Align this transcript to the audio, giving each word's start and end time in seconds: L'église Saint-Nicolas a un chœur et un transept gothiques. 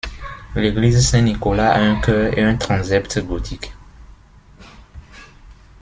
L'église 0.55 1.07
Saint-Nicolas 1.07 1.73
a 1.75 1.79
un 1.79 2.01
chœur 2.01 2.35
et 2.35 2.41
un 2.41 2.55
transept 2.55 3.19
gothiques. 3.23 3.71